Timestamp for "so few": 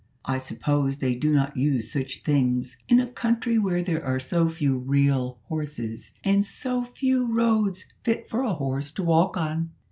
4.19-4.79, 6.43-7.27